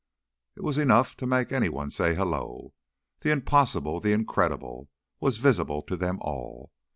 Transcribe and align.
It 0.55 0.63
was 0.63 0.79
enough 0.79 1.15
to 1.17 1.27
make 1.27 1.51
anyone 1.51 1.91
say 1.91 2.15
"Hullo!" 2.15 2.73
The 3.19 3.29
impossible, 3.29 3.99
the 3.99 4.13
incredible, 4.13 4.89
was 5.19 5.37
visible 5.37 5.83
to 5.83 5.95
them 5.95 6.17
all. 6.21 6.71